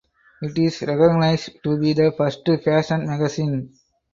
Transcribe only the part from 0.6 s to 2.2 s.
recognized to be the